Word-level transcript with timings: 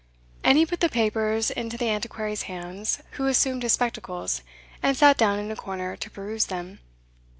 And 0.43 0.57
he 0.57 0.65
put 0.65 0.79
the 0.79 0.89
papers 0.89 1.51
into 1.51 1.77
the 1.77 1.87
Antiquary's 1.87 2.41
hands, 2.49 3.03
who 3.11 3.27
assumed 3.27 3.61
his 3.61 3.73
spectacles, 3.73 4.41
and 4.81 4.97
sat 4.97 5.15
down 5.15 5.37
in 5.37 5.51
a 5.51 5.55
corner 5.55 5.95
to 5.95 6.09
peruse 6.09 6.47
them. 6.47 6.79